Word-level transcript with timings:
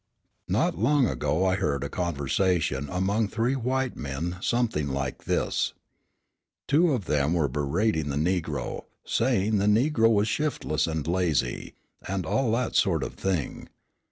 Not 0.47 0.79
long 0.79 1.07
ago 1.07 1.45
I 1.45 1.53
heard 1.53 1.83
a 1.83 1.87
conversation 1.87 2.89
among 2.89 3.27
three 3.27 3.55
white 3.55 3.95
men 3.95 4.37
something 4.41 4.87
like 4.87 5.25
this. 5.25 5.73
Two 6.67 6.93
of 6.93 7.05
them 7.05 7.35
were 7.35 7.47
berating 7.47 8.09
the 8.09 8.15
Negro, 8.15 8.85
saying 9.05 9.59
the 9.59 9.67
Negro 9.67 10.11
was 10.11 10.27
shiftless 10.27 10.87
and 10.87 11.05
lazy, 11.05 11.75
and 12.07 12.25
all 12.25 12.51
that 12.53 12.75
sort 12.75 13.03
of 13.03 13.13
thing. 13.13 13.69